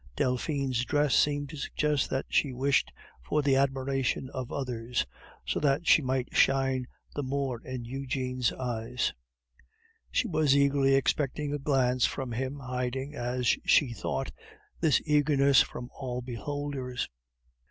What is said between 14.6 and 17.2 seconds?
this eagerness from all beholders.